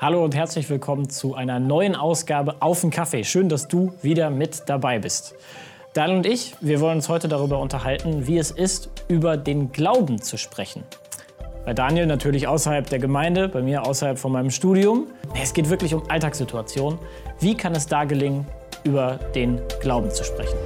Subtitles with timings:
[0.00, 3.24] Hallo und herzlich willkommen zu einer neuen Ausgabe Auf den Kaffee.
[3.24, 5.34] Schön, dass du wieder mit dabei bist.
[5.92, 10.22] Daniel und ich, wir wollen uns heute darüber unterhalten, wie es ist, über den Glauben
[10.22, 10.84] zu sprechen.
[11.64, 15.08] Bei Daniel natürlich außerhalb der Gemeinde, bei mir außerhalb von meinem Studium.
[15.34, 17.00] Es geht wirklich um Alltagssituationen.
[17.40, 18.46] Wie kann es da gelingen,
[18.84, 20.56] über den Glauben zu sprechen?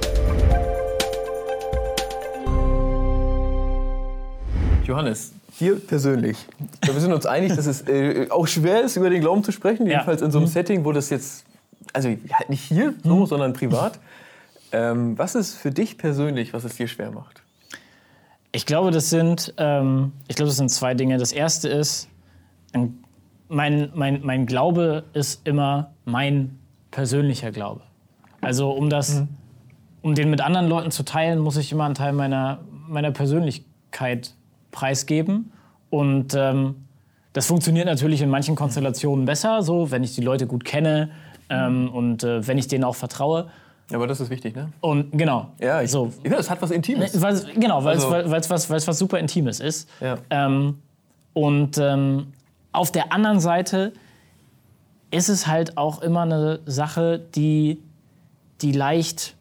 [4.85, 6.37] Johannes, dir persönlich.
[6.83, 9.85] Wir sind uns einig, dass es äh, auch schwer ist, über den Glauben zu sprechen.
[9.85, 9.93] Ja.
[9.93, 10.51] Jedenfalls in so einem mhm.
[10.51, 11.45] Setting, wo das jetzt,
[11.93, 13.25] also halt nicht hier so, mhm.
[13.25, 13.99] sondern privat.
[14.71, 17.41] Ähm, was ist für dich persönlich, was es dir schwer macht?
[18.51, 21.17] Ich glaube, das sind, ähm, ich glaube, das sind zwei Dinge.
[21.17, 22.07] Das erste ist,
[23.47, 26.59] mein, mein, mein Glaube ist immer mein
[26.91, 27.81] persönlicher Glaube.
[28.41, 29.27] Also um das, mhm.
[30.01, 34.33] um den mit anderen Leuten zu teilen, muss ich immer einen Teil meiner, meiner Persönlichkeit
[34.73, 35.53] preisgeben.
[35.89, 36.75] Und ähm,
[37.31, 41.11] das funktioniert natürlich in manchen Konstellationen besser, so wenn ich die Leute gut kenne
[41.49, 43.49] ähm, und äh, wenn ich denen auch vertraue.
[43.91, 44.71] Aber das ist wichtig, ne?
[44.81, 45.51] Und genau.
[45.59, 46.11] Ja, ich, so.
[46.23, 47.21] ja es hat was Intimes.
[47.21, 48.13] Weil, genau, weil also.
[48.15, 49.89] es was, was super Intimes ist.
[49.99, 50.17] Ja.
[50.29, 50.79] Ähm,
[51.33, 52.33] und ähm,
[52.71, 53.93] auf der anderen Seite
[55.11, 57.79] ist es halt auch immer eine Sache, die,
[58.61, 59.35] die leicht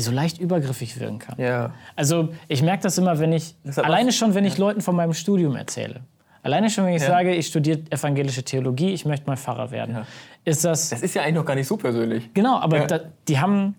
[0.00, 1.38] die so leicht übergriffig wirken kann.
[1.38, 1.74] Ja.
[1.94, 4.60] Also ich merke das immer, wenn ich, alleine schon, wenn ich ja.
[4.60, 6.00] Leuten von meinem Studium erzähle.
[6.42, 7.08] Alleine schon, wenn ich ja.
[7.08, 9.96] sage, ich studiere evangelische Theologie, ich möchte mal Pfarrer werden.
[9.96, 10.06] Ja.
[10.46, 12.32] Ist das, das ist ja eigentlich noch gar nicht so persönlich.
[12.32, 13.74] Genau, aber da, die haben,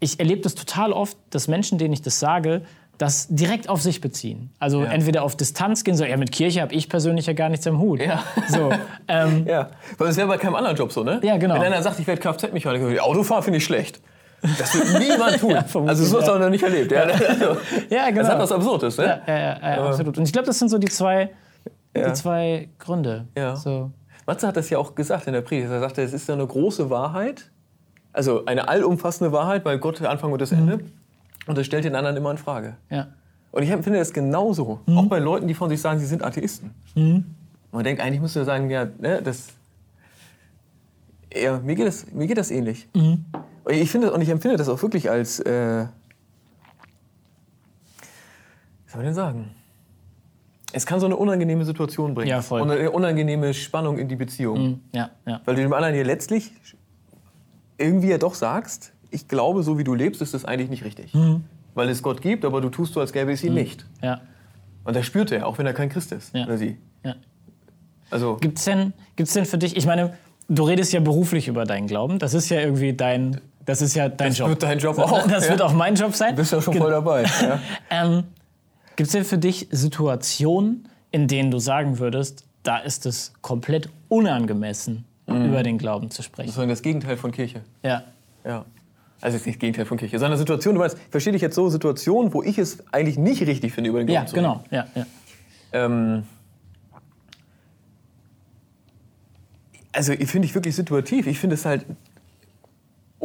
[0.00, 2.60] ich erlebe das total oft, dass Menschen, denen ich das sage,
[2.98, 4.50] das direkt auf sich beziehen.
[4.58, 4.90] Also ja.
[4.90, 7.78] entweder auf Distanz gehen, so, ja, mit Kirche habe ich persönlich ja gar nichts am
[7.78, 8.00] Hut.
[8.00, 8.22] Ja.
[8.48, 8.70] So,
[9.08, 9.70] ähm, ja.
[9.96, 11.20] Weil das wäre bei keinem anderen Job so, ne?
[11.22, 11.54] Ja, genau.
[11.54, 14.02] Wenn einer sagt, ich werde Kfz-Mechaniker, Autofahren finde ich schlecht.
[14.58, 15.50] Das wird niemand tun.
[15.50, 16.92] ja, also so hast du auch noch nicht erlebt.
[16.92, 17.56] Ja, also,
[17.88, 18.22] ja genau.
[18.22, 19.22] Das hat was Absurdes, ne?
[19.26, 20.18] Ja, ja, ja, absolut.
[20.18, 21.30] Und ich glaube, das sind so die zwei,
[21.96, 23.26] die zwei Gründe.
[23.36, 23.56] Ja.
[23.56, 23.90] So.
[24.26, 25.70] Matze hat das ja auch gesagt in der Predigt.
[25.70, 27.50] Er sagte, es ist ja eine große Wahrheit,
[28.12, 30.58] also eine allumfassende Wahrheit, weil Gott Anfang und das mhm.
[30.58, 30.84] Ende.
[31.46, 32.76] Und das stellt den anderen immer in Frage.
[32.90, 33.08] Ja.
[33.52, 34.80] Und ich empfinde das genauso.
[34.86, 34.98] Mhm.
[34.98, 36.70] Auch bei Leuten, die von sich sagen, sie sind Atheisten.
[36.94, 37.24] Mhm.
[37.70, 39.48] Man denkt, eigentlich müsste sagen, ja, ne, das.
[41.32, 42.88] Ja, mir geht das, mir geht das ähnlich.
[42.94, 43.24] Mhm.
[43.68, 45.86] Ich finde und ich empfinde das auch wirklich als, äh,
[48.84, 49.54] was soll man denn sagen?
[50.72, 52.30] Es kann so eine unangenehme Situation bringen.
[52.30, 52.60] Ja, voll.
[52.60, 54.62] Und eine unangenehme Spannung in die Beziehung.
[54.62, 54.80] Mhm.
[54.92, 55.40] Ja, ja.
[55.44, 56.52] Weil du dem anderen hier letztlich
[57.78, 61.14] irgendwie ja doch sagst, ich glaube, so wie du lebst, ist das eigentlich nicht richtig.
[61.14, 61.44] Mhm.
[61.74, 63.58] Weil es Gott gibt, aber du tust so, als gäbe es ihn mhm.
[63.58, 63.86] nicht.
[64.02, 64.20] Ja.
[64.84, 66.34] Und das spürt er, auch wenn er kein Christ ist.
[66.34, 66.44] Ja.
[66.44, 66.76] Oder sie.
[67.04, 67.14] Ja.
[68.10, 68.36] Also.
[68.36, 70.14] Gibt es denn, gibt's denn für dich, ich meine,
[70.48, 72.18] du redest ja beruflich über deinen Glauben.
[72.18, 74.48] Das ist ja irgendwie dein, das ist ja dein das Job.
[74.48, 75.26] Das wird dein Job auch.
[75.26, 75.50] Das ja.
[75.50, 76.30] wird auch mein Job sein.
[76.30, 77.24] Du bist ja schon voll dabei.
[77.42, 77.60] Ja.
[77.90, 78.24] ähm,
[78.96, 83.88] Gibt es denn für dich Situationen, in denen du sagen würdest, da ist es komplett
[84.08, 85.46] unangemessen, mhm.
[85.46, 86.48] über den Glauben zu sprechen?
[86.48, 87.62] Das ist das Gegenteil von Kirche.
[87.82, 88.04] Ja.
[88.44, 88.64] Ja.
[89.20, 91.70] Also ist nicht das Gegenteil von Kirche, sondern Situation, du meinst, verstehe dich jetzt so,
[91.70, 94.44] Situationen, wo ich es eigentlich nicht richtig finde, über den Glauben ja, zu reden.
[94.44, 94.64] Genau.
[94.70, 95.06] Ja, genau.
[95.72, 95.86] Ja.
[95.86, 96.24] Ähm,
[99.92, 101.26] also finde ich wirklich situativ.
[101.26, 101.86] Ich finde es halt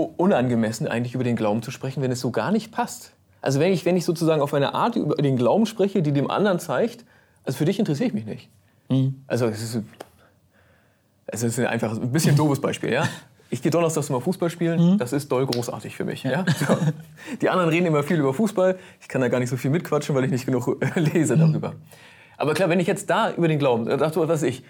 [0.04, 3.14] unangemessen, eigentlich über den Glauben zu sprechen, wenn es so gar nicht passt.
[3.42, 6.30] Also wenn ich, wenn ich sozusagen auf eine Art über den Glauben spreche, die dem
[6.30, 7.06] anderen zeigt,
[7.46, 8.50] also für dich interessiere ich mich nicht.
[8.90, 9.24] Mhm.
[9.28, 9.84] Also es ist,
[11.28, 13.08] es ist einfach ein bisschen doofes Beispiel, ja.
[13.52, 14.98] Ich gehe donnerstags mal Fußball spielen, mhm.
[15.00, 16.24] das ist doll großartig für mich.
[16.24, 16.32] Ja.
[16.32, 16.46] ja?
[16.68, 16.78] So.
[17.42, 20.14] Die anderen reden immer viel über Fußball, ich kann da gar nicht so viel mitquatschen,
[20.16, 21.40] weil ich nicht genug lese mhm.
[21.40, 21.74] darüber.
[22.38, 24.64] Aber klar, wenn ich jetzt da über den Glauben, da dachte was ich,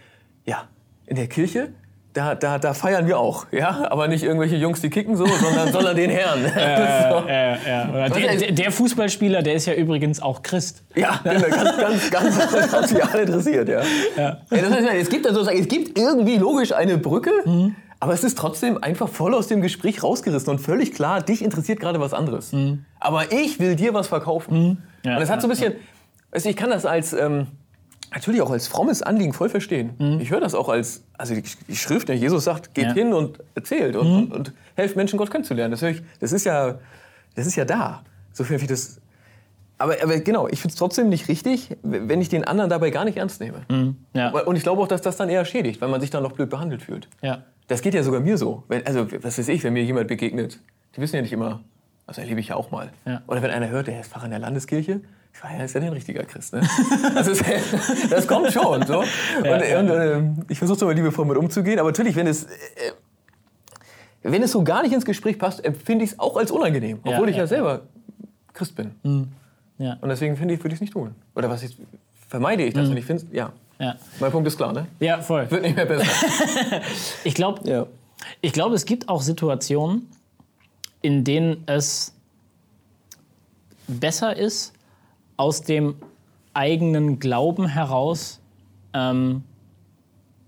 [0.45, 0.68] ja,
[1.06, 1.73] in der Kirche
[2.14, 5.72] da, da, da feiern wir auch, ja, aber nicht irgendwelche Jungs, die kicken so, sondern,
[5.72, 6.44] sondern den Herrn.
[6.44, 7.28] Ja, so.
[7.28, 10.84] ja, ja, der, der, Fußballspieler, der ist ja übrigens auch Christ.
[10.96, 13.81] Ja, genau, ganz, ganz, ganz sozial interessiert, ja.
[14.18, 14.38] ja.
[14.50, 17.75] das heißt, es gibt sozusagen, es gibt irgendwie logisch eine Brücke, mhm.
[18.00, 21.80] aber es ist trotzdem einfach voll aus dem Gespräch rausgerissen und völlig klar, dich interessiert
[21.80, 22.53] gerade was anderes.
[22.53, 22.86] Mhm.
[23.00, 24.80] Aber ich will dir was verkaufen.
[25.03, 25.16] Mhm.
[25.16, 25.74] und es hat so ein bisschen,
[26.31, 27.48] du, ich kann das als ähm,
[28.12, 29.92] natürlich auch als frommes Anliegen voll verstehen.
[29.97, 30.20] Mhm.
[30.20, 32.94] Ich höre das auch als, also die, die Schrift, der Jesus sagt, geht ja.
[32.94, 34.18] hin und erzählt und, mhm.
[34.24, 35.72] und, und, helft Menschen, Gott kennenzulernen.
[35.72, 36.80] Das, ich, das, ist, ja,
[37.36, 38.04] das ist ja da.
[38.33, 39.00] So viel wie das.
[39.78, 43.06] Aber, aber genau, ich finde es trotzdem nicht richtig, wenn ich den anderen dabei gar
[43.06, 43.62] nicht ernst nehme.
[43.69, 43.98] Mhm.
[44.13, 44.30] Ja.
[44.31, 46.50] Und ich glaube auch, dass das dann eher schädigt, weil man sich dann noch blöd
[46.50, 47.07] behandelt fühlt.
[47.22, 47.44] Ja.
[47.68, 48.63] Das geht ja sogar mir so.
[48.68, 50.60] Wenn, also, was weiß ich, wenn mir jemand begegnet,
[50.95, 51.62] die wissen ja nicht immer,
[52.07, 52.92] das erlebe ich ja auch mal.
[53.06, 53.22] Ja.
[53.28, 55.01] Oder wenn einer hört, der ist Pfarrer in der Landeskirche,
[55.44, 56.54] ja, ist ja ein richtiger Christ.
[56.54, 56.68] Ne?
[57.16, 57.42] Also es,
[58.10, 58.86] das kommt schon.
[58.86, 59.00] So.
[59.00, 61.80] Und, ja, und äh, ich versuche aber liebevoll mit umzugehen.
[61.80, 62.48] Aber natürlich, wenn es, äh,
[64.24, 67.00] wenn es so gar nicht ins Gespräch passt, empfinde ich es auch als unangenehm.
[67.04, 67.81] Obwohl ja, ich ja, selber
[68.54, 68.92] Christ bin.
[69.04, 69.28] Mhm.
[70.02, 71.16] Und deswegen finde ich, würde ich es nicht tun.
[71.36, 71.78] Oder was ich,
[72.28, 72.86] vermeide ich das.
[72.86, 72.92] Mhm.
[72.92, 73.54] Und ich finde ja.
[73.80, 73.96] Ja.
[74.20, 74.88] Mein Punkt ist klar, ne?
[75.00, 75.50] Ja, voll.
[75.50, 76.06] Wird nicht mehr besser.
[77.24, 77.86] Ich glaube, ja.
[78.42, 80.10] ich glaube, es gibt auch Situationen,
[81.02, 82.14] in denen es
[83.88, 84.74] besser ist,
[85.39, 85.95] aus dem
[86.53, 88.41] eigenen Glauben heraus
[88.94, 89.44] ähm,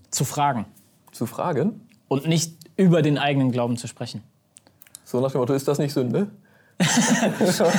[0.09, 0.65] zu fragen
[1.13, 1.87] Zu fragen?
[2.09, 4.21] und nicht über den eigenen Glauben zu sprechen.
[5.05, 6.27] So nach dem Motto, ist das nicht Sünde?
[6.79, 6.87] Nein,
[7.55, 7.71] sorry,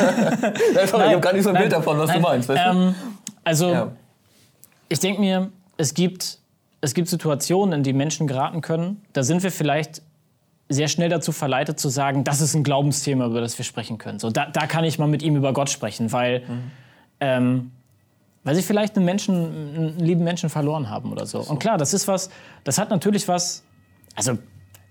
[0.75, 2.49] ich habe gar nicht so ein Bild davon, was Nein, du meinst.
[2.49, 2.71] Weißt du?
[2.71, 2.95] Ähm,
[3.45, 3.93] also, Ja.
[4.89, 6.39] ich denke mir, es gibt,
[6.81, 9.03] es gibt Situationen, in die Menschen geraten können.
[9.13, 10.01] Da sind wir vielleicht
[10.71, 14.19] sehr schnell dazu verleitet zu sagen, das ist ein Glaubensthema, über das wir sprechen können.
[14.19, 16.43] So, da, da kann ich mal mit ihm über Gott sprechen, weil,
[17.23, 17.71] ähm,
[18.43, 21.39] weil sie vielleicht einen Menschen, einen lieben Menschen verloren haben oder so.
[21.39, 22.31] Und klar, das ist was,
[22.65, 23.63] das hat natürlich was,
[24.17, 24.37] also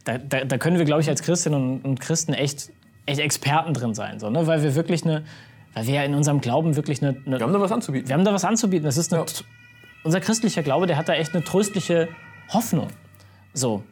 [0.06, 2.72] da, da, da können wir, glaube ich, als Christinnen und, und Christen echt,
[3.06, 4.48] echt Experten drin sein, so, ne?
[4.48, 5.26] weil wir wirklich eine,
[5.74, 8.08] weil wir ja in unserem Glauben wirklich eine, eine Wir haben da was anzubieten.
[8.08, 8.86] wir haben da was anzubieten.
[8.86, 9.28] Das ist eine, Ja.
[10.04, 12.08] Unser christlicher Glaube, der hat da echt eine tröstliche
[12.50, 12.88] Hoffnung.
[13.54, 13.84] So.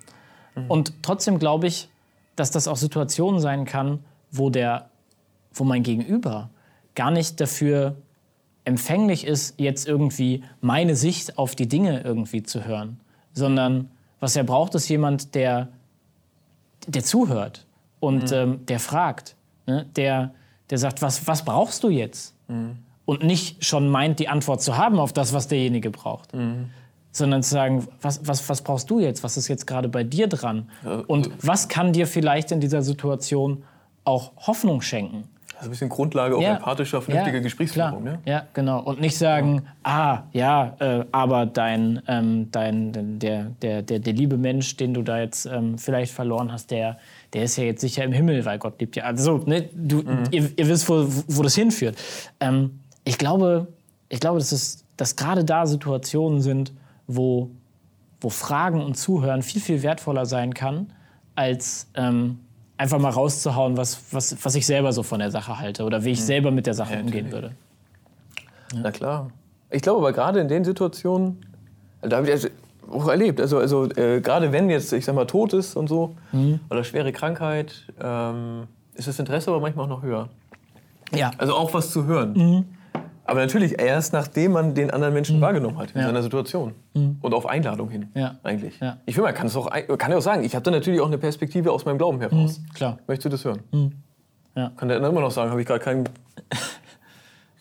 [0.68, 1.88] Und trotzdem glaube ich,
[2.36, 4.00] dass das auch Situationen sein kann,
[4.32, 4.90] wo, der,
[5.54, 6.50] wo mein Gegenüber
[6.96, 7.96] gar nicht dafür
[8.70, 13.00] empfänglich ist, jetzt irgendwie meine Sicht auf die Dinge irgendwie zu hören,
[13.34, 13.90] sondern
[14.20, 15.68] was er braucht, ist jemand, der,
[16.88, 17.66] der zuhört
[18.00, 19.36] und ähm, der fragt,
[19.66, 19.86] ne?
[19.96, 20.34] der,
[20.70, 22.36] der sagt, was, was brauchst du jetzt?
[23.06, 26.32] Und nicht schon meint, die Antwort zu haben auf das, was derjenige braucht.
[27.12, 29.24] Sondern zu sagen, was, was, was brauchst du jetzt?
[29.24, 30.70] Was ist jetzt gerade bei dir dran?
[31.08, 33.64] Und was kann dir vielleicht in dieser Situation
[34.04, 35.24] auch Hoffnung schenken?
[35.60, 38.02] Also ein bisschen Grundlage auch empathischer, vernünftiger Gesprächsführung.
[38.02, 38.14] klar.
[38.14, 38.20] Ne?
[38.24, 38.82] Ja, genau.
[38.82, 44.38] Und nicht sagen, ah, ja, äh, aber dein, ähm, dein, der, der, der, der liebe
[44.38, 46.98] Mensch, den du da jetzt ähm, vielleicht verloren hast, der,
[47.34, 49.04] der ist ja jetzt sicher im Himmel, weil Gott liebt ja.
[49.04, 50.02] Also, ne, du,
[50.32, 51.98] ihr, ihr wisst, wo, wo das hinführt.
[52.40, 53.68] Ähm, ich glaube,
[54.08, 56.72] ich glaube, dass, es, dass gerade da Situationen sind,
[57.06, 57.52] wo,
[58.22, 60.94] wo Fragen und Zuhören viel, viel wertvoller sein kann,
[61.36, 62.40] als ähm,
[62.80, 66.12] einfach mal rauszuhauen, was, was, was ich selber so von der Sache halte oder wie
[66.12, 67.32] ich selber mit der Sache umgehen natürlich.
[67.34, 67.52] würde.
[68.74, 69.30] Na klar.
[69.70, 71.46] Ich glaube aber gerade in den Situationen,
[72.02, 72.48] da habe ich also
[72.90, 76.16] auch erlebt, also, also äh, gerade wenn jetzt, ich sag mal, Tod ist und so,
[76.70, 78.64] oder schwere Krankheit, ähm,
[78.96, 80.30] ist das Interesse aber manchmal auch noch höher.
[81.14, 81.32] Ja.
[81.38, 82.66] Also auch was zu hören.
[83.30, 86.08] Aber natürlich erst nachdem man den anderen Menschen wahrgenommen hat in Ja.
[86.08, 86.74] seiner Situation.
[87.22, 88.38] Und auf Einladung hin, Ja.
[88.44, 88.80] eigentlich.
[88.80, 88.98] Ja.
[89.06, 91.08] Ich will mal, kann es auch, kann ja auch sagen, ich habe da natürlich auch
[91.08, 92.60] eine Perspektive aus meinem Glauben heraus.
[92.74, 92.98] Klar.
[93.08, 93.94] Möchtest du das hören?
[94.56, 94.72] Ja.
[94.76, 96.06] Kann der dann immer noch sagen, habe ich gerade keinen...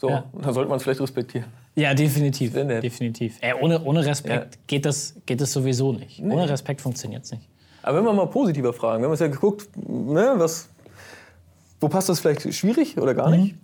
[0.01, 0.23] So, Ja.
[0.33, 1.47] dann sollte man es vielleicht respektieren.
[1.75, 2.53] Ja, definitiv.
[2.55, 3.37] Definitiv.
[3.41, 4.61] Äh, ohne, ohne Respekt Ja.
[4.69, 6.21] geht, das, geht das sowieso nicht.
[6.23, 7.49] Ohne Respekt funktioniert es nicht.
[7.83, 10.69] Aber wenn wir mal positiver fragen, wenn wir uns ja geguckt, ne, was,
[11.81, 13.57] wo passt das vielleicht schwierig oder gar nicht?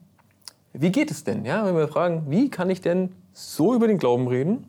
[0.75, 1.45] Wie geht es denn?
[1.45, 4.67] Ja, wenn wir fragen, wie kann ich denn so über den Glauben reden,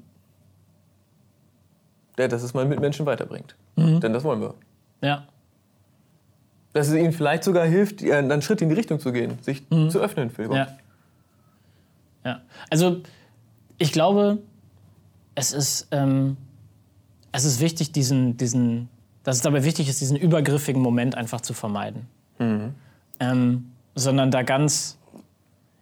[2.17, 3.55] der, dass es meine Mitmenschen weiterbringt?
[3.75, 4.53] Denn das wollen wir.
[5.01, 5.25] Ja.
[6.73, 9.67] Dass es ihnen vielleicht sogar hilft, ja, einen Schritt in die Richtung zu gehen, sich
[9.69, 10.57] zu öffnen für Gott.
[10.57, 10.77] Ja.
[12.23, 12.41] ja.
[12.69, 13.01] Also,
[13.77, 14.37] ich glaube,
[15.33, 16.37] es ist, ähm,
[17.31, 18.89] es ist wichtig, diesen, diesen,
[19.23, 22.07] dass es dabei wichtig ist, diesen übergriffigen Moment einfach zu vermeiden.
[23.19, 24.97] Ähm, sondern da ganz.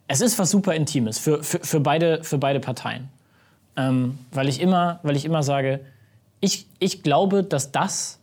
[0.08, 3.10] Es ist was super Intimes für, für, für, beide, für beide Parteien.
[3.76, 5.80] Ähm, weil, ich immer, weil ich immer sage,
[6.40, 8.20] ich, ich glaube, dass das,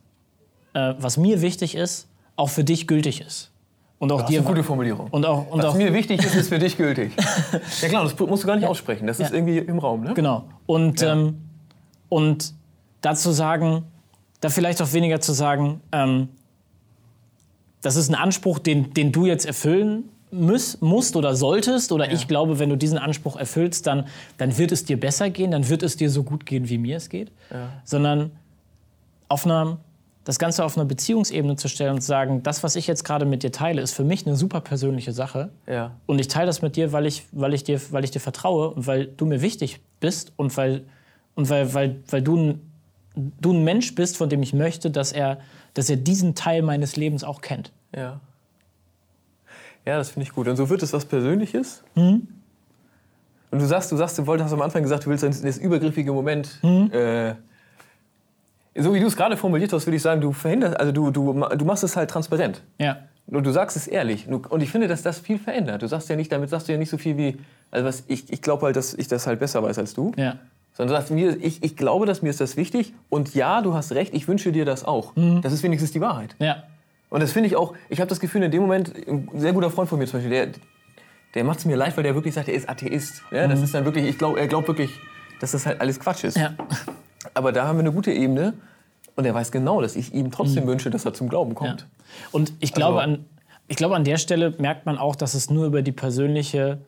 [0.75, 3.51] äh, was mir wichtig ist, auch für dich gültig ist.
[3.99, 4.39] Und auch Das ist dir.
[4.41, 5.09] eine gute Formulierung.
[5.11, 7.13] Und auch, und Was auch mir wichtig ist, ist für dich gültig.
[7.83, 9.07] ja klar, das musst du gar nicht aussprechen.
[9.07, 9.35] Das ist Ja.
[9.37, 10.03] irgendwie im Raum.
[10.05, 10.15] Ne?
[10.15, 10.45] Genau.
[10.67, 11.13] Und, Ja.
[11.15, 11.39] ähm,
[12.09, 12.55] und
[13.01, 13.85] dazu sagen,
[14.41, 16.29] da vielleicht auch weniger zu sagen, ähm,
[17.83, 21.93] das ist ein Anspruch, den, den du jetzt erfüllen müß, musst oder solltest.
[21.93, 24.07] Oder ich glaube, wenn du diesen Anspruch erfüllst, dann,
[24.39, 26.97] dann wird es dir besser gehen, dann wird es dir so gut gehen, wie mir
[26.97, 27.31] es geht.
[27.85, 28.33] Sondern
[29.29, 29.79] auf einer,
[30.25, 33.25] das Ganze auf einer Beziehungsebene zu stellen und zu sagen, das, was ich jetzt gerade
[33.25, 35.51] mit dir teile, ist für mich eine super persönliche Sache.
[35.67, 35.93] Ja.
[36.07, 38.71] Und ich teile das mit dir, weil ich, weil ich, dir, weil ich dir vertraue
[38.71, 40.85] und weil du mir wichtig bist und weil,
[41.35, 42.73] und weil, weil, weil du, ein,
[43.15, 45.39] du ein Mensch bist, von dem ich möchte, dass er,
[45.75, 47.73] dass er diesen Teil meines Lebens auch kennt.
[47.95, 48.21] Ja.
[49.87, 50.49] Ja, das finde ich gut.
[50.49, 51.83] Und so wird es was Persönliches.
[51.95, 52.29] Mhm.
[53.51, 55.59] Und du sagst, du sagst, du wolltest, hast am Anfang gesagt, du willst das, das
[55.59, 56.59] übergriffige Moment.
[56.63, 56.91] Mhm.
[56.93, 57.35] Äh,
[58.77, 61.33] so wie du es gerade formuliert hast, würde ich sagen, du verhinderst, also du, du,
[61.33, 62.63] du machst es halt transparent.
[62.79, 62.99] Ja.
[63.27, 64.29] Und du sagst es ehrlich.
[64.29, 65.83] Und ich finde, dass das viel verändert.
[65.83, 67.39] Du sagst ja nicht, damit sagst du ja nicht so viel wie,
[67.71, 70.13] also was, ich, ich glaube halt, dass ich das halt besser weiß als du.
[70.17, 70.37] Ja.
[70.73, 72.93] Sondern du sagst mir, ich, ich glaube, dass mir ist das wichtig.
[73.09, 75.15] Und ja, du hast recht, ich wünsche dir das auch.
[75.15, 75.43] Mhm.
[75.43, 76.35] Das ist wenigstens die Wahrheit.
[76.39, 76.65] Ja.
[77.11, 79.71] Und das finde ich auch, ich habe das Gefühl, in dem Moment, ein sehr guter
[79.71, 80.49] Freund von mir zum Beispiel, der,
[81.35, 83.23] der macht es mir leid, weil der wirklich sagt, er ist Atheist.
[83.31, 83.51] Ja, Mhm.
[83.51, 84.91] Das ist dann wirklich, ich glaube, er glaubt wirklich
[85.41, 86.37] dass das halt alles Quatsch ist.
[86.37, 86.53] Ja.
[87.33, 88.53] Aber da haben wir eine gute Ebene
[89.17, 91.81] und er weiß genau, dass ich ihm trotzdem wünsche, dass er zum Glauben kommt.
[91.81, 91.87] Ja.
[92.31, 93.25] Und ich glaube, Also- an,
[93.67, 96.79] ich glaube, an der Stelle merkt man auch, dass es nur über die persönliche,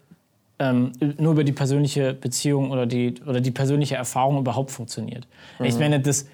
[0.59, 5.27] ähm, nur über die persönliche Beziehung oder die, oder die persönliche Erfahrung überhaupt funktioniert.
[5.63, 6.27] Ich meine, das,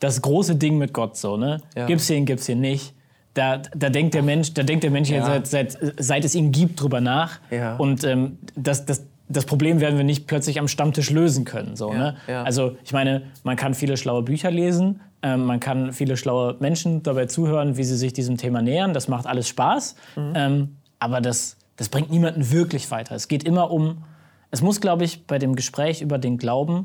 [0.00, 1.62] das große Ding mit Gott so, ne?
[1.76, 1.86] Ja.
[1.86, 2.92] Gibt's ihn, gibt's ihn nicht.
[3.34, 5.34] Da, da denkt der Mensch, da denkt der Mensch Ja.
[5.34, 7.38] jetzt seit, seit, seit es ihn gibt drüber nach.
[7.50, 7.76] Ja.
[7.76, 11.74] Und ähm, das, das, das Problem werden wir nicht plötzlich am Stammtisch lösen können.
[11.76, 12.16] So, Ja, ne?
[12.28, 12.42] ja.
[12.42, 17.02] Also ich meine, man kann viele schlaue Bücher lesen, ähm, man kann viele schlaue Menschen
[17.02, 18.92] dabei zuhören, wie sie sich diesem Thema nähern.
[18.92, 20.32] Das macht alles Spaß, Mhm.
[20.34, 23.14] ähm, aber das, das bringt niemanden wirklich weiter.
[23.14, 24.04] Es geht immer um,
[24.50, 26.84] es muss, glaube ich, bei dem Gespräch über den Glauben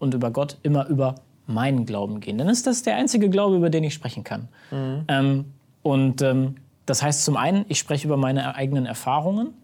[0.00, 1.14] und über Gott immer über
[1.46, 2.38] meinen Glauben gehen.
[2.38, 4.48] Dann ist das der einzige Glaube, über den ich sprechen kann.
[4.72, 5.04] Mhm.
[5.06, 5.44] Ähm,
[5.86, 9.54] und ähm, das heißt zum einen, ich spreche über meine eigenen Erfahrungen.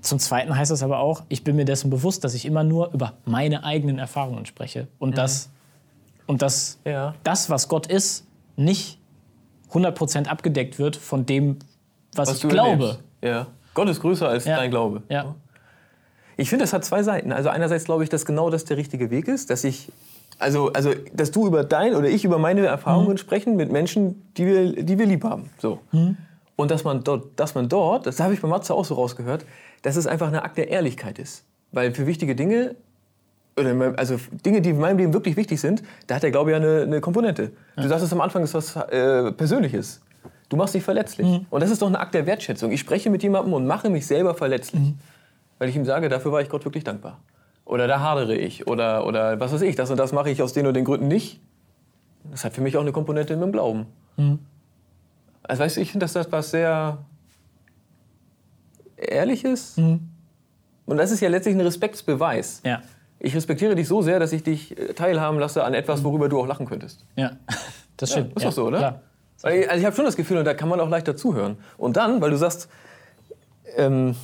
[0.00, 2.92] Zum Zweiten heißt das aber auch, ich bin mir dessen bewusst, dass ich immer nur
[2.92, 4.86] über meine eigenen Erfahrungen spreche.
[4.98, 5.48] Und das,
[6.26, 7.14] und das, Ja.
[7.24, 8.26] das, was Gott ist,
[8.56, 8.98] nicht
[9.72, 11.58] 100% abgedeckt wird von dem,
[12.14, 12.98] was, ich du glaube.
[13.22, 13.46] Ja.
[13.74, 14.56] Gott ist größer als Ja.
[14.56, 15.02] dein Glaube.
[15.08, 15.34] Ja.
[16.36, 17.32] Ich finde, das hat zwei Seiten.
[17.32, 19.90] Also einerseits glaube ich, dass genau das der richtige Weg ist, dass ich
[20.38, 23.16] also, also dass du über dein oder ich über meine Erfahrungen Mhm.
[23.18, 25.50] sprechen mit Menschen, die wir, die wir lieb haben.
[25.58, 25.80] So.
[26.56, 29.44] Und dass man dort, dass man dort, das habe ich bei Matze auch so rausgehört,
[29.82, 31.44] dass es einfach eine Akt der Ehrlichkeit ist.
[31.72, 32.76] Weil für wichtige Dinge,
[33.58, 36.50] oder meinem- also Dinge, die in meinem Leben wirklich wichtig sind, da hat der Glaube
[36.52, 37.52] ja eine, eine Komponente.
[37.76, 40.00] Du sagst es am Anfang, ist was äh, Persönliches.
[40.48, 41.26] Du machst dich verletzlich.
[41.26, 41.46] Mhm.
[41.50, 42.70] Und das ist doch eine Akt der Wertschätzung.
[42.70, 44.80] Ich spreche mit jemandem und mache mich selber verletzlich.
[44.82, 44.98] Mhm.
[45.58, 47.18] Weil ich ihm sage, dafür war ich Gott wirklich dankbar.
[47.66, 48.66] Oder da hadere ich.
[48.66, 51.08] Oder, oder was weiß ich, das und das mache ich aus den und den Gründen
[51.08, 51.40] nicht.
[52.30, 53.86] Das hat für mich auch eine Komponente in meinem Glauben.
[54.16, 54.38] Mhm.
[55.42, 56.98] Also weißt du, ich finde, dass das was sehr
[58.96, 59.76] Ehrliches.
[59.76, 60.08] Mhm.
[60.86, 62.62] Und das ist ja letztlich ein Respektsbeweis.
[62.64, 62.82] Ja.
[63.18, 66.40] Ich respektiere dich so sehr, dass ich dich äh, teilhaben lasse an etwas, worüber du
[66.40, 67.04] auch lachen könntest.
[67.16, 67.32] Ja,
[67.96, 68.36] das stimmt.
[68.36, 68.78] Ist ja, doch so, oder?
[68.78, 69.00] Klar.
[69.42, 71.58] Also ich habe schon das Gefühl, und da kann man auch leichter zuhören.
[71.76, 72.68] Und dann, weil du sagst,
[73.76, 74.14] ähm,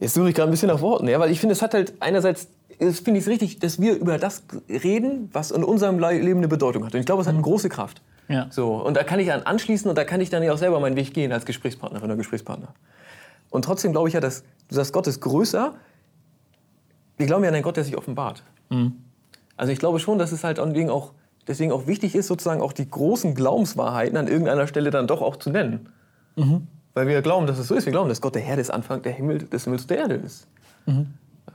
[0.00, 1.94] jetzt suche ich gerade ein bisschen nach Worten, ja, weil ich finde, es hat halt
[2.00, 6.20] einerseits, es finde ich es richtig, dass wir über das reden, was in unserem Le-
[6.20, 6.94] Leben eine Bedeutung hat.
[6.94, 8.00] Und ich glaube, es hat eine große Kraft.
[8.28, 8.46] Ja.
[8.50, 10.78] So, und da kann ich an anschließen und da kann ich dann ja auch selber
[10.80, 12.68] meinen Weg gehen als Gesprächspartnerin oder Gesprächspartner.
[13.50, 15.74] Und trotzdem glaube ich ja, dass du sagst, Gott ist größer.
[17.16, 18.42] Wir glauben ja an einen Gott, der sich offenbart.
[19.56, 21.12] Also ich glaube schon, dass es halt deswegen auch,
[21.48, 25.36] deswegen auch wichtig ist, sozusagen auch die großen Glaubenswahrheiten an irgendeiner Stelle dann doch auch
[25.36, 25.88] zu nennen.
[26.98, 27.86] Weil wir glauben, dass es so ist.
[27.86, 30.48] Wir glauben, dass Gott der Herr des Anfangs der Himmel, des Himmels der Erde ist.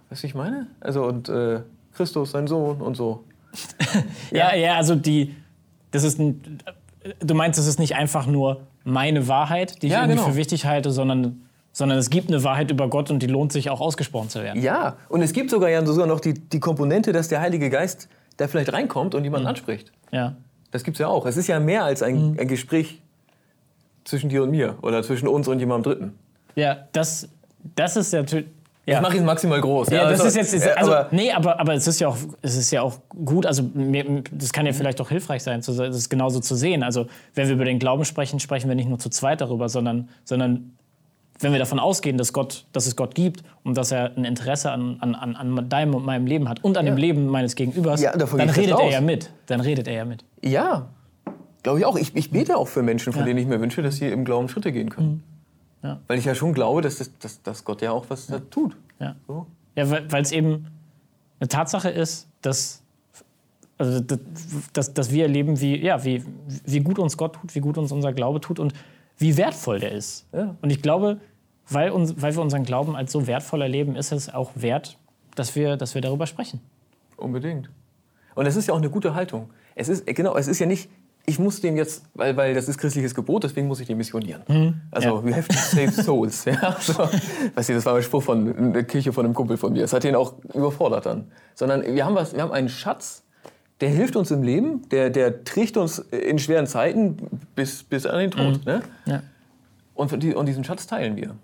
[0.10, 0.68] Weißt du, ich meine?
[0.80, 1.60] Also und äh,
[1.94, 3.26] Christus, sein Sohn und so.
[4.32, 5.36] Ja, ja, also die,
[5.92, 6.60] das ist ein,
[7.20, 10.30] du meinst, es ist nicht einfach nur meine Wahrheit, die ich Ja, irgendwie genau.
[10.30, 11.42] für wichtig halte, sondern,
[11.74, 14.62] sondern es gibt eine Wahrheit über Gott und die lohnt sich auch ausgesprochen zu werden.
[14.62, 18.08] Ja, und es gibt sogar ja sogar noch die, die Komponente, dass der Heilige Geist
[18.38, 19.92] da vielleicht reinkommt und jemanden anspricht.
[20.12, 20.38] Ja.
[20.72, 21.26] Das gibt's ja auch.
[21.26, 23.03] Es ist ja mehr als ein, ein Gespräch
[24.06, 26.14] zwischen dir und mir oder zwischen uns und jemandem Dritten.
[26.56, 27.28] Ja, das,
[27.76, 28.48] das ist natürlich.
[28.86, 29.00] Ich Ja.
[29.00, 29.90] mache ihn maximal groß.
[29.92, 32.18] Ja, das also, ist jetzt, ist, also, aber, nee, aber, aber es ist ja auch,
[32.42, 35.74] es ist ja auch gut, also mir, das kann ja vielleicht auch hilfreich sein, zu-
[35.74, 36.84] das genauso zu sehen.
[36.84, 40.10] Also wenn wir über den Glauben sprechen, sprechen wir nicht nur zu zweit darüber, sondern,
[40.26, 40.74] sondern
[41.40, 44.70] wenn wir davon ausgehen, dass, Gott, dass es Gott gibt und dass er ein Interesse
[44.72, 48.02] an, an, an- an deinem und meinem Leben hat und an dem Leben meines Gegenübers,
[48.02, 48.92] Ja, dann ich redet er aus.
[48.94, 49.30] ja mit.
[49.48, 50.26] Dann redet er ja mit.
[50.44, 50.90] ja,
[51.64, 51.96] glaube ich auch.
[51.96, 53.26] Ich, ich bete auch für Menschen, von Ja.
[53.26, 55.24] denen ich mir wünsche, dass sie im Glauben Schritte gehen können.
[55.82, 56.00] Ja.
[56.08, 58.76] Weil ich ja schon glaube, dass, das, dass, dass Gott ja auch was da tut.
[59.00, 59.16] Ja.
[59.28, 59.48] So.
[59.76, 60.68] Ja, weil es eben
[61.40, 62.82] eine Tatsache ist, dass,
[63.78, 64.02] also,
[64.72, 66.24] dass, dass, wir erleben, wie, ja, wie,
[66.66, 68.74] wie gut uns Gott tut, wie gut uns unser Glaube tut und
[69.18, 70.26] wie wertvoll der ist.
[70.32, 70.56] Ja.
[70.62, 71.20] Und ich glaube,
[71.68, 74.98] weil, uns, weil wir unseren Glauben als so wertvoll erleben, ist es auch wert,
[75.36, 76.62] dass wir, dass wir darüber sprechen.
[77.18, 77.70] Unbedingt.
[78.36, 79.50] Und es ist ja auch eine gute Haltung.
[79.76, 80.90] Es ist, genau, es ist ja nicht,
[81.26, 84.82] ich muss dem jetzt, weil, weil das ist christliches Gebot, deswegen muss ich den missionieren.
[84.92, 85.26] Also, ja.
[85.26, 86.44] we have to save souls.
[86.46, 87.08] ja, so.
[87.56, 89.84] Weißt du, das war ein Spruch von der Kirche von einem Kumpel von mir.
[89.84, 91.32] Das hat ihn auch überfordert dann.
[91.56, 93.24] Sondern wir haben, was, wir haben einen Schatz,
[93.80, 97.18] der hilft uns im Leben, der, der trägt uns in schweren Zeiten
[97.56, 98.66] bis, bis an den Tod.
[98.66, 98.82] Ne?
[99.06, 99.24] Ja.
[99.94, 101.36] Und, die, und diesen Schatz teilen wir.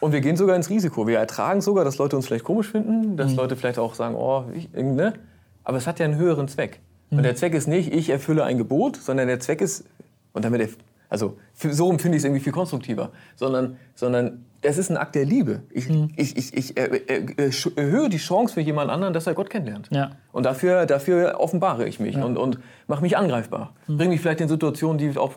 [0.00, 1.06] Und wir gehen sogar ins Risiko.
[1.06, 4.44] Wir ertragen sogar, dass Leute uns vielleicht komisch finden, dass Leute vielleicht auch sagen, oh,
[4.54, 5.14] ich, ne?
[5.62, 6.80] Aber es hat ja einen höheren Zweck.
[7.10, 9.84] Und der Zweck ist nicht, ich erfülle ein Gebot, sondern der Zweck ist,
[10.32, 10.76] und damit, erf-
[11.08, 15.24] also so empfinde ich es irgendwie viel konstruktiver, sondern, sondern es ist ein Akt der
[15.24, 15.62] Liebe.
[15.70, 19.88] Ich, ich, ich, ich sch- erhöhe die Chance für jemand anderen, dass er Gott kennenlernt.
[19.90, 20.10] Ja.
[20.32, 23.74] Und dafür, dafür offenbare ich mich und, und mache mich angreifbar.
[23.88, 25.34] Bringe mich vielleicht in Situationen, die auch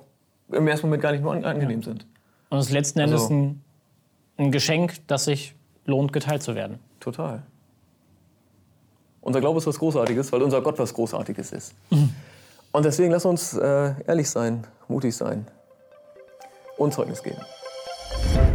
[0.51, 2.05] im ersten Moment gar nicht nur an- angenehm sind.
[2.49, 3.61] Und es ist letzten Endes Also- ein,
[4.37, 6.77] ein Geschenk, das sich lohnt, geteilt zu werden.
[6.99, 7.41] Total.
[9.23, 11.73] Unser Glaube ist was Großartiges, weil unser Gott was Großartiges ist.
[12.71, 15.47] Und deswegen lass uns äh, ehrlich sein, mutig sein
[16.77, 17.39] und Zeugnis geben.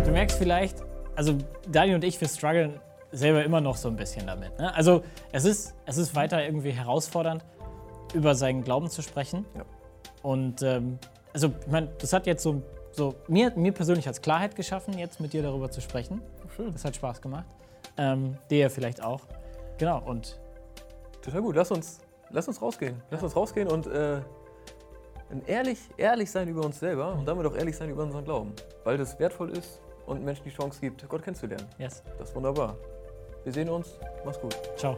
[0.05, 0.77] Du merkst vielleicht,
[1.17, 1.39] also
[1.71, 2.81] Daniel und ich, wir strugglen
[3.13, 4.59] selber immer noch so ein bisschen damit.
[4.59, 4.75] Ne?
[4.75, 7.43] Also es ist, es ist weiter irgendwie herausfordernd,
[8.13, 9.47] über seinen Glauben zu sprechen.
[9.57, 9.65] Ja.
[10.23, 10.99] Und ähm,
[11.33, 15.19] also ich meine, das hat jetzt so, so mir, mir persönlich als Klarheit geschaffen, jetzt
[15.21, 16.21] mit dir darüber zu sprechen.
[16.57, 16.73] Schön.
[16.73, 17.47] Das hat Spaß gemacht.
[17.97, 19.23] Ähm, dir vielleicht auch.
[19.79, 20.39] Genau, und
[21.23, 21.57] Total gut.
[21.57, 21.99] Lass uns,
[22.31, 23.03] lass uns rausgehen.
[23.11, 24.21] Lass uns rausgehen und äh,
[25.47, 28.53] ehrlich, ehrlich sein über uns selber und damit auch ehrlich sein über unseren Glauben.
[28.85, 31.67] Weil das wertvoll ist und Menschen die Chance gibt, Gott kennenzulernen.
[31.79, 32.77] yes, Das ist wunderbar.
[33.45, 33.99] Wir sehen uns.
[34.25, 34.57] Mach's gut.
[34.77, 34.97] ciao.